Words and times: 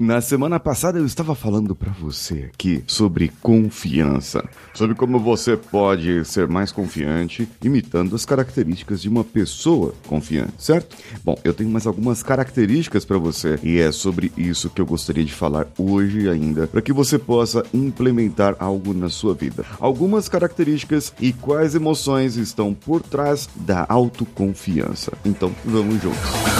Na 0.00 0.22
semana 0.22 0.58
passada 0.58 0.98
eu 0.98 1.04
estava 1.04 1.34
falando 1.34 1.76
para 1.76 1.92
você 1.92 2.48
aqui 2.54 2.82
sobre 2.86 3.30
confiança, 3.42 4.42
sobre 4.72 4.94
como 4.94 5.20
você 5.20 5.58
pode 5.58 6.24
ser 6.24 6.48
mais 6.48 6.72
confiante 6.72 7.46
imitando 7.62 8.16
as 8.16 8.24
características 8.24 9.02
de 9.02 9.10
uma 9.10 9.22
pessoa 9.22 9.92
confiante, 10.06 10.54
certo? 10.56 10.96
Bom, 11.22 11.36
eu 11.44 11.52
tenho 11.52 11.68
mais 11.68 11.86
algumas 11.86 12.22
características 12.22 13.04
para 13.04 13.18
você 13.18 13.58
e 13.62 13.78
é 13.78 13.92
sobre 13.92 14.32
isso 14.38 14.70
que 14.70 14.80
eu 14.80 14.86
gostaria 14.86 15.22
de 15.22 15.34
falar 15.34 15.66
hoje 15.76 16.30
ainda, 16.30 16.66
para 16.66 16.80
que 16.80 16.94
você 16.94 17.18
possa 17.18 17.62
implementar 17.74 18.56
algo 18.58 18.94
na 18.94 19.10
sua 19.10 19.34
vida. 19.34 19.66
Algumas 19.78 20.30
características 20.30 21.12
e 21.20 21.30
quais 21.30 21.74
emoções 21.74 22.36
estão 22.36 22.72
por 22.72 23.02
trás 23.02 23.50
da 23.54 23.84
autoconfiança. 23.86 25.12
Então, 25.26 25.52
vamos 25.62 26.00
juntos. 26.00 26.59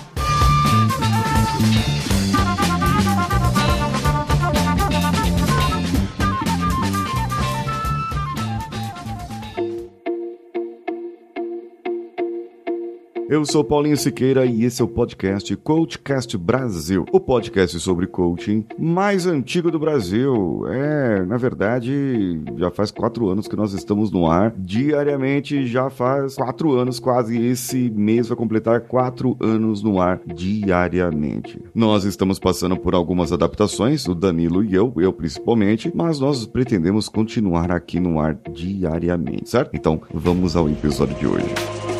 Eu 13.31 13.45
sou 13.45 13.63
Paulinho 13.63 13.95
Siqueira 13.95 14.45
e 14.45 14.65
esse 14.65 14.81
é 14.81 14.83
o 14.83 14.89
podcast 14.89 15.55
Coachcast 15.55 16.37
Brasil, 16.37 17.05
o 17.13 17.17
podcast 17.17 17.79
sobre 17.79 18.05
coaching 18.05 18.65
mais 18.77 19.25
antigo 19.25 19.71
do 19.71 19.79
Brasil. 19.79 20.65
É, 20.67 21.23
na 21.23 21.37
verdade, 21.37 22.41
já 22.57 22.69
faz 22.69 22.91
quatro 22.91 23.29
anos 23.29 23.47
que 23.47 23.55
nós 23.55 23.71
estamos 23.71 24.11
no 24.11 24.29
ar 24.29 24.53
diariamente, 24.57 25.65
já 25.65 25.89
faz 25.89 26.35
quatro 26.35 26.73
anos 26.73 26.99
quase. 26.99 27.41
Esse 27.41 27.89
mês 27.91 28.27
vai 28.27 28.35
completar 28.35 28.81
quatro 28.81 29.37
anos 29.39 29.81
no 29.81 30.01
ar 30.01 30.19
diariamente. 30.25 31.57
Nós 31.73 32.03
estamos 32.03 32.37
passando 32.37 32.75
por 32.75 32.93
algumas 32.93 33.31
adaptações, 33.31 34.05
o 34.09 34.13
Danilo 34.13 34.61
e 34.61 34.75
eu, 34.75 34.91
eu 34.97 35.13
principalmente, 35.13 35.89
mas 35.95 36.19
nós 36.19 36.45
pretendemos 36.45 37.07
continuar 37.07 37.71
aqui 37.71 37.97
no 37.97 38.19
ar 38.19 38.37
diariamente, 38.51 39.49
certo? 39.49 39.73
Então, 39.73 40.01
vamos 40.13 40.57
ao 40.57 40.67
episódio 40.67 41.15
de 41.15 41.25
hoje. 41.25 41.90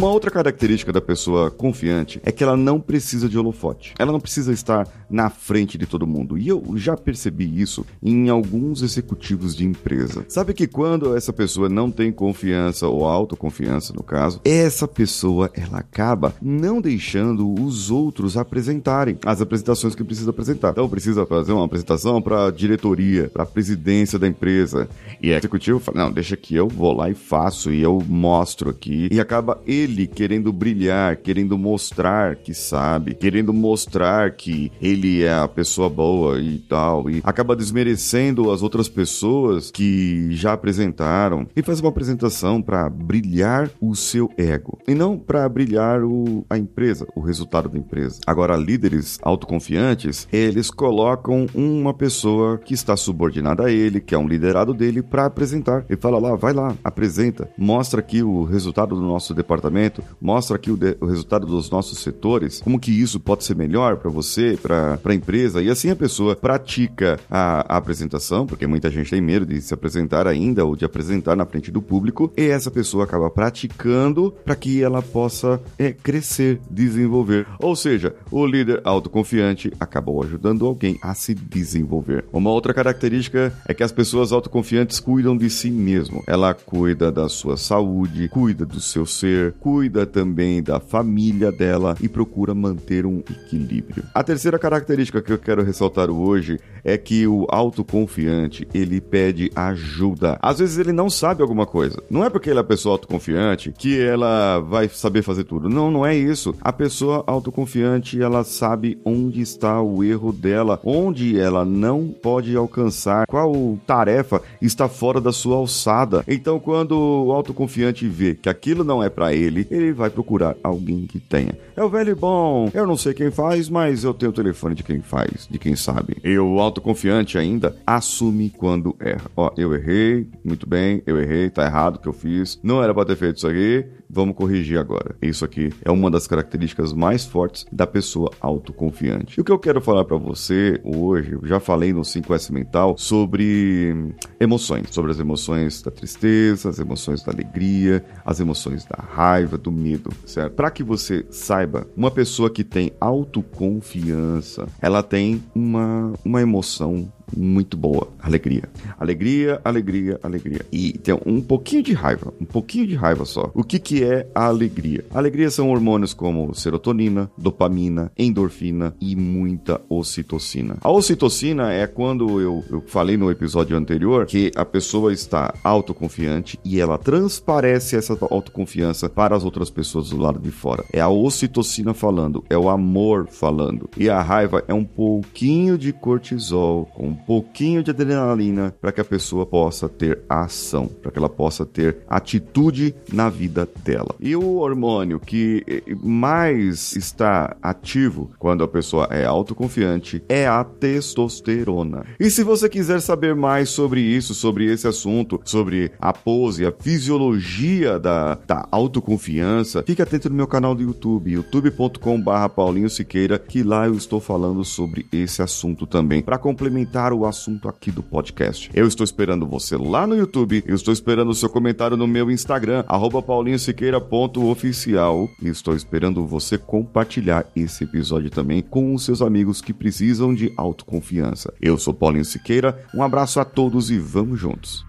Uma 0.00 0.08
outra 0.08 0.30
característica 0.30 0.90
da 0.94 1.00
pessoa 1.02 1.50
confiante 1.50 2.22
é 2.24 2.32
que 2.32 2.42
ela 2.42 2.56
não 2.56 2.80
precisa 2.80 3.28
de 3.28 3.38
holofote. 3.38 3.92
Ela 3.98 4.10
não 4.10 4.18
precisa 4.18 4.50
estar 4.50 4.88
na 5.10 5.28
frente 5.28 5.76
de 5.76 5.84
todo 5.84 6.06
mundo. 6.06 6.38
E 6.38 6.48
eu 6.48 6.64
já 6.76 6.96
percebi 6.96 7.60
isso 7.60 7.84
em 8.02 8.30
alguns 8.30 8.80
executivos 8.80 9.54
de 9.54 9.66
empresa. 9.66 10.24
Sabe 10.26 10.54
que 10.54 10.66
quando 10.66 11.14
essa 11.14 11.34
pessoa 11.34 11.68
não 11.68 11.90
tem 11.90 12.10
confiança 12.10 12.88
ou 12.88 13.04
autoconfiança, 13.04 13.92
no 13.92 14.02
caso, 14.02 14.40
essa 14.42 14.88
pessoa 14.88 15.50
ela 15.52 15.80
acaba 15.80 16.34
não 16.40 16.80
deixando 16.80 17.52
os 17.62 17.90
outros 17.90 18.38
apresentarem 18.38 19.18
as 19.22 19.42
apresentações 19.42 19.94
que 19.94 20.02
precisa 20.02 20.30
apresentar. 20.30 20.70
Então 20.70 20.88
precisa 20.88 21.26
fazer 21.26 21.52
uma 21.52 21.66
apresentação 21.66 22.22
para 22.22 22.46
a 22.46 22.50
diretoria, 22.50 23.28
para 23.28 23.42
a 23.42 23.46
presidência 23.46 24.18
da 24.18 24.26
empresa. 24.26 24.88
E 25.20 25.30
o 25.30 25.34
executivo 25.34 25.78
fala: 25.78 26.04
"Não, 26.04 26.10
deixa 26.10 26.38
que 26.38 26.54
eu 26.54 26.68
vou 26.68 26.96
lá 26.96 27.10
e 27.10 27.14
faço 27.14 27.70
e 27.70 27.82
eu 27.82 28.02
mostro 28.08 28.70
aqui". 28.70 29.06
E 29.12 29.20
acaba 29.20 29.60
ele 29.66 29.89
ele 29.90 30.06
querendo 30.06 30.52
brilhar, 30.52 31.16
querendo 31.16 31.58
mostrar 31.58 32.36
que 32.36 32.54
sabe, 32.54 33.14
querendo 33.14 33.52
mostrar 33.52 34.32
que 34.32 34.70
ele 34.80 35.22
é 35.22 35.32
a 35.32 35.48
pessoa 35.48 35.88
boa 35.88 36.40
e 36.40 36.58
tal, 36.58 37.10
e 37.10 37.20
acaba 37.24 37.56
desmerecendo 37.56 38.50
as 38.50 38.62
outras 38.62 38.88
pessoas 38.88 39.70
que 39.70 40.28
já 40.32 40.52
apresentaram 40.52 41.46
e 41.54 41.62
faz 41.62 41.80
uma 41.80 41.88
apresentação 41.88 42.62
para 42.62 42.88
brilhar 42.88 43.70
o 43.80 43.94
seu 43.94 44.30
ego 44.36 44.78
e 44.86 44.94
não 44.94 45.18
para 45.18 45.48
brilhar 45.48 46.02
o, 46.04 46.44
a 46.48 46.56
empresa, 46.56 47.06
o 47.14 47.20
resultado 47.20 47.68
da 47.68 47.78
empresa. 47.78 48.20
Agora, 48.26 48.56
líderes 48.56 49.18
autoconfiantes, 49.22 50.28
eles 50.32 50.70
colocam 50.70 51.46
uma 51.54 51.92
pessoa 51.92 52.58
que 52.58 52.74
está 52.74 52.96
subordinada 52.96 53.64
a 53.64 53.70
ele, 53.70 54.00
que 54.00 54.14
é 54.14 54.18
um 54.18 54.28
liderado 54.28 54.72
dele, 54.72 55.02
para 55.02 55.26
apresentar. 55.26 55.84
E 55.88 55.96
fala 55.96 56.18
lá, 56.18 56.36
vai 56.36 56.52
lá, 56.52 56.76
apresenta, 56.84 57.50
mostra 57.58 58.00
aqui 58.00 58.22
o 58.22 58.44
resultado 58.44 58.94
do 58.94 59.02
nosso 59.02 59.34
departamento 59.34 59.79
mostra 60.20 60.56
aqui 60.56 60.70
o, 60.70 60.76
de, 60.76 60.96
o, 61.00 61.06
resultado 61.06 61.46
dos 61.46 61.70
nossos 61.70 61.98
setores, 61.98 62.60
como 62.60 62.78
que 62.78 62.90
isso 62.90 63.18
pode 63.18 63.44
ser 63.44 63.56
melhor 63.56 63.96
para 63.96 64.10
você, 64.10 64.58
para 64.60 64.98
a 65.04 65.14
empresa, 65.14 65.62
e 65.62 65.70
assim 65.70 65.90
a 65.90 65.96
pessoa 65.96 66.36
pratica 66.36 67.18
a, 67.30 67.74
a, 67.74 67.76
apresentação, 67.76 68.46
porque 68.46 68.66
muita 68.66 68.90
gente 68.90 69.10
tem 69.10 69.20
medo 69.20 69.46
de 69.46 69.60
se 69.60 69.72
apresentar 69.72 70.26
ainda 70.26 70.64
ou 70.64 70.76
de 70.76 70.84
apresentar 70.84 71.36
na 71.36 71.46
frente 71.46 71.70
do 71.70 71.80
público, 71.80 72.32
e 72.36 72.44
essa 72.44 72.70
pessoa 72.70 73.04
acaba 73.04 73.30
praticando 73.30 74.34
para 74.44 74.56
que 74.56 74.82
ela 74.82 75.02
possa 75.02 75.60
é, 75.78 75.92
crescer, 75.92 76.60
desenvolver. 76.70 77.46
Ou 77.58 77.74
seja, 77.74 78.14
o 78.30 78.46
líder 78.46 78.80
autoconfiante 78.84 79.72
acabou 79.78 80.22
ajudando 80.22 80.66
alguém 80.66 80.98
a 81.02 81.14
se 81.14 81.34
desenvolver. 81.34 82.24
Uma 82.32 82.50
outra 82.50 82.74
característica 82.74 83.52
é 83.66 83.74
que 83.74 83.82
as 83.82 83.92
pessoas 83.92 84.32
autoconfiantes 84.32 85.00
cuidam 85.00 85.36
de 85.36 85.48
si 85.48 85.70
mesmo. 85.70 86.22
Ela 86.26 86.54
cuida 86.54 87.10
da 87.10 87.28
sua 87.28 87.56
saúde, 87.56 88.28
cuida 88.28 88.64
do 88.64 88.80
seu 88.80 89.06
ser, 89.06 89.52
cuida 89.54 89.69
cuida 89.70 90.04
também 90.04 90.60
da 90.60 90.80
família 90.80 91.52
dela 91.52 91.94
e 92.00 92.08
procura 92.08 92.52
manter 92.52 93.06
um 93.06 93.18
equilíbrio. 93.18 94.02
A 94.12 94.24
terceira 94.24 94.58
característica 94.58 95.22
que 95.22 95.32
eu 95.32 95.38
quero 95.38 95.62
ressaltar 95.62 96.10
hoje 96.10 96.58
é 96.82 96.98
que 96.98 97.24
o 97.24 97.46
autoconfiante, 97.48 98.66
ele 98.74 99.00
pede 99.00 99.48
ajuda. 99.54 100.36
Às 100.42 100.58
vezes 100.58 100.76
ele 100.76 100.90
não 100.90 101.08
sabe 101.08 101.40
alguma 101.40 101.66
coisa. 101.66 102.02
Não 102.10 102.24
é 102.24 102.30
porque 102.30 102.50
ele 102.50 102.58
é 102.58 102.62
pessoa 102.64 102.94
autoconfiante 102.94 103.72
que 103.78 104.00
ela 104.00 104.58
vai 104.58 104.88
saber 104.88 105.22
fazer 105.22 105.44
tudo. 105.44 105.68
Não, 105.68 105.88
não 105.88 106.04
é 106.04 106.16
isso. 106.16 106.52
A 106.60 106.72
pessoa 106.72 107.22
autoconfiante, 107.28 108.20
ela 108.20 108.42
sabe 108.42 108.98
onde 109.04 109.40
está 109.40 109.80
o 109.80 110.02
erro 110.02 110.32
dela, 110.32 110.80
onde 110.82 111.38
ela 111.38 111.64
não 111.64 112.08
pode 112.08 112.56
alcançar, 112.56 113.24
qual 113.28 113.78
tarefa 113.86 114.42
está 114.60 114.88
fora 114.88 115.20
da 115.20 115.30
sua 115.30 115.56
alçada. 115.56 116.24
Então, 116.26 116.58
quando 116.58 116.92
o 116.92 117.32
autoconfiante 117.32 118.08
vê 118.08 118.34
que 118.34 118.48
aquilo 118.48 118.82
não 118.82 119.00
é 119.00 119.08
para 119.08 119.32
ele, 119.32 119.59
dele, 119.64 119.84
ele 119.84 119.92
vai 119.92 120.10
procurar 120.10 120.56
alguém 120.62 121.06
que 121.06 121.18
tenha. 121.18 121.56
É 121.76 121.82
o 121.82 121.88
velho 121.88 122.14
bom, 122.16 122.70
eu 122.74 122.86
não 122.86 122.96
sei 122.96 123.14
quem 123.14 123.30
faz, 123.30 123.68
mas 123.68 124.04
eu 124.04 124.14
tenho 124.14 124.30
o 124.30 124.34
telefone 124.34 124.74
de 124.74 124.82
quem 124.82 125.00
faz, 125.00 125.48
de 125.50 125.58
quem 125.58 125.74
sabe. 125.76 126.16
E 126.22 126.38
o 126.38 126.60
autoconfiante 126.60 127.38
ainda 127.38 127.76
assume 127.86 128.50
quando 128.50 128.94
erra. 129.00 129.30
Ó, 129.36 129.50
eu 129.56 129.74
errei, 129.74 130.26
muito 130.44 130.68
bem, 130.68 131.02
eu 131.06 131.20
errei, 131.20 131.50
tá 131.50 131.64
errado 131.64 131.96
o 131.96 131.98
que 131.98 132.08
eu 132.08 132.12
fiz, 132.12 132.58
não 132.62 132.82
era 132.82 132.94
pra 132.94 133.04
ter 133.04 133.16
feito 133.16 133.36
isso 133.36 133.48
aqui, 133.48 133.84
vamos 134.08 134.34
corrigir 134.34 134.78
agora. 134.78 135.14
Isso 135.22 135.44
aqui 135.44 135.72
é 135.84 135.90
uma 135.90 136.10
das 136.10 136.26
características 136.26 136.92
mais 136.92 137.24
fortes 137.24 137.66
da 137.70 137.86
pessoa 137.86 138.30
autoconfiante. 138.40 139.38
E 139.38 139.40
o 139.40 139.44
que 139.44 139.52
eu 139.52 139.58
quero 139.58 139.80
falar 139.80 140.04
para 140.04 140.16
você 140.16 140.80
hoje, 140.84 141.32
eu 141.32 141.46
já 141.46 141.60
falei 141.60 141.92
no 141.92 142.02
5S 142.02 142.50
Mental 142.52 142.96
sobre 142.98 144.14
emoções, 144.38 144.88
sobre 144.90 145.12
as 145.12 145.18
emoções 145.18 145.82
da 145.82 145.90
tristeza, 145.90 146.68
as 146.68 146.78
emoções 146.78 147.22
da 147.22 147.32
alegria, 147.32 148.04
as 148.24 148.40
emoções 148.40 148.84
da 148.84 149.02
raiva, 149.02 149.39
do 149.46 149.70
medo, 149.72 150.10
certo? 150.26 150.54
Para 150.54 150.70
que 150.70 150.82
você 150.82 151.24
saiba, 151.30 151.86
uma 151.96 152.10
pessoa 152.10 152.50
que 152.50 152.64
tem 152.64 152.92
autoconfiança, 153.00 154.66
ela 154.80 155.02
tem 155.02 155.42
uma, 155.54 156.12
uma 156.24 156.40
emoção 156.40 157.10
muito 157.36 157.76
boa. 157.76 158.08
Alegria. 158.20 158.64
Alegria, 158.98 159.60
alegria, 159.64 160.18
alegria. 160.22 160.66
E 160.72 160.92
tem 160.92 161.18
um 161.26 161.40
pouquinho 161.40 161.82
de 161.82 161.92
raiva, 161.92 162.32
um 162.40 162.44
pouquinho 162.44 162.86
de 162.86 162.94
raiva 162.94 163.24
só. 163.24 163.50
O 163.54 163.64
que, 163.64 163.78
que 163.78 164.04
é 164.04 164.26
a 164.34 164.46
alegria? 164.46 165.04
alegria 165.12 165.50
são 165.50 165.70
hormônios 165.70 166.12
como 166.12 166.54
serotonina, 166.54 167.30
dopamina, 167.36 168.10
endorfina 168.18 168.94
e 169.00 169.14
muita 169.14 169.80
ocitocina. 169.88 170.76
A 170.80 170.90
ocitocina 170.90 171.72
é 171.72 171.86
quando 171.86 172.40
eu, 172.40 172.64
eu 172.70 172.82
falei 172.86 173.16
no 173.16 173.30
episódio 173.30 173.76
anterior 173.76 174.26
que 174.26 174.50
a 174.56 174.64
pessoa 174.64 175.12
está 175.12 175.54
autoconfiante 175.62 176.58
e 176.64 176.80
ela 176.80 176.98
transparece 176.98 177.96
essa 177.96 178.16
autoconfiança 178.30 179.08
para 179.08 179.36
as 179.36 179.44
outras 179.44 179.70
pessoas 179.70 180.10
do 180.10 180.16
lado 180.16 180.38
de 180.38 180.50
fora. 180.50 180.84
É 180.92 181.00
a 181.00 181.08
ocitocina 181.08 181.94
falando, 181.94 182.44
é 182.48 182.58
o 182.58 182.68
amor 182.68 183.28
falando. 183.28 183.88
E 183.96 184.08
a 184.08 184.22
raiva 184.22 184.64
é 184.66 184.74
um 184.74 184.84
pouquinho 184.84 185.78
de 185.78 185.92
cortisol, 185.92 186.86
com 186.86 187.14
pouquinho 187.20 187.82
de 187.82 187.90
adrenalina 187.90 188.74
para 188.80 188.92
que 188.92 189.00
a 189.00 189.04
pessoa 189.04 189.46
possa 189.46 189.88
ter 189.88 190.20
ação, 190.28 190.86
para 190.86 191.10
que 191.10 191.18
ela 191.18 191.28
possa 191.28 191.64
ter 191.64 191.98
atitude 192.08 192.94
na 193.12 193.28
vida 193.28 193.68
dela. 193.84 194.14
E 194.18 194.34
o 194.34 194.56
hormônio 194.56 195.20
que 195.20 195.64
mais 196.02 196.96
está 196.96 197.56
ativo 197.62 198.30
quando 198.38 198.64
a 198.64 198.68
pessoa 198.68 199.08
é 199.10 199.24
autoconfiante 199.24 200.22
é 200.28 200.46
a 200.46 200.64
testosterona. 200.64 202.04
E 202.18 202.30
se 202.30 202.42
você 202.42 202.68
quiser 202.68 203.00
saber 203.00 203.34
mais 203.34 203.68
sobre 203.70 204.00
isso, 204.00 204.34
sobre 204.34 204.70
esse 204.72 204.86
assunto, 204.86 205.40
sobre 205.44 205.92
a 205.98 206.12
pose, 206.12 206.66
a 206.66 206.72
fisiologia 206.72 207.98
da, 207.98 208.34
da 208.46 208.66
autoconfiança, 208.70 209.82
fique 209.82 210.02
atento 210.02 210.28
no 210.28 210.36
meu 210.36 210.46
canal 210.46 210.74
do 210.74 210.82
YouTube, 210.82 211.32
youtube.com/paulinho 211.32 212.90
Siqueira, 212.90 213.38
que 213.38 213.62
lá 213.62 213.86
eu 213.86 213.94
estou 213.94 214.20
falando 214.20 214.64
sobre 214.64 215.06
esse 215.12 215.42
assunto 215.42 215.86
também, 215.86 216.22
para 216.22 216.38
complementar 216.38 217.09
para 217.10 217.16
o 217.16 217.26
assunto 217.26 217.68
aqui 217.68 217.90
do 217.90 218.04
podcast. 218.04 218.70
Eu 218.72 218.86
estou 218.86 219.02
esperando 219.02 219.44
você 219.44 219.76
lá 219.76 220.06
no 220.06 220.14
YouTube, 220.14 220.62
estou 220.68 220.94
esperando 220.94 221.30
o 221.30 221.34
seu 221.34 221.48
comentário 221.48 221.96
no 221.96 222.06
meu 222.06 222.30
Instagram, 222.30 222.84
paulinhosiqueira.oficial 223.26 225.28
e 225.42 225.48
estou 225.48 225.74
esperando 225.74 226.24
você 226.24 226.56
compartilhar 226.56 227.44
esse 227.56 227.82
episódio 227.82 228.30
também 228.30 228.62
com 228.62 228.94
os 228.94 229.04
seus 229.04 229.20
amigos 229.20 229.60
que 229.60 229.72
precisam 229.72 230.32
de 230.32 230.52
autoconfiança. 230.56 231.52
Eu 231.60 231.76
sou 231.76 231.92
Paulinho 231.92 232.24
Siqueira, 232.24 232.80
um 232.94 233.02
abraço 233.02 233.40
a 233.40 233.44
todos 233.44 233.90
e 233.90 233.98
vamos 233.98 234.38
juntos. 234.38 234.88